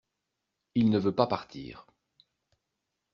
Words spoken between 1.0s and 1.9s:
pas partir.